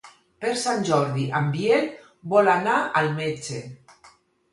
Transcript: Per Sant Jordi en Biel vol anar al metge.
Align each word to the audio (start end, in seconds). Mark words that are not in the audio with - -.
Per 0.43 0.51
Sant 0.59 0.85
Jordi 0.87 1.25
en 1.39 1.51
Biel 1.55 1.85
vol 2.33 2.49
anar 2.55 2.79
al 3.03 3.11
metge. 3.21 3.61